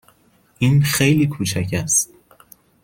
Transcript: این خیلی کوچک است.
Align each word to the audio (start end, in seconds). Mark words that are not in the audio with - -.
این 0.59 0.81
خیلی 0.83 1.27
کوچک 1.27 1.69
است. 1.73 2.09